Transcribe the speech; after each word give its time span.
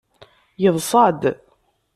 Yeḍṣa-d. 0.61 1.21